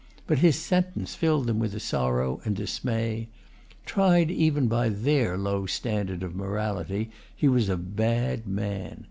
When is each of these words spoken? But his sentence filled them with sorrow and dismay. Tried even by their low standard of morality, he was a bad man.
But 0.25 0.39
his 0.39 0.55
sentence 0.57 1.13
filled 1.13 1.45
them 1.45 1.59
with 1.59 1.79
sorrow 1.79 2.41
and 2.43 2.55
dismay. 2.55 3.27
Tried 3.85 4.31
even 4.31 4.65
by 4.65 4.89
their 4.89 5.37
low 5.37 5.67
standard 5.67 6.23
of 6.23 6.35
morality, 6.35 7.11
he 7.35 7.47
was 7.47 7.69
a 7.69 7.77
bad 7.77 8.47
man. 8.47 8.99